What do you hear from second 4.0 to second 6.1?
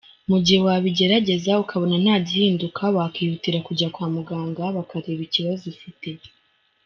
muganga bakareba ikibazo ufite.